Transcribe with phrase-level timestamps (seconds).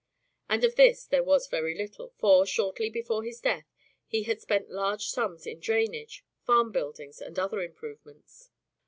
[0.49, 3.67] And of this there was very little, for, shortly before his death,
[4.07, 8.49] he had spent large sums in drainage, farm buildings, and other improvements.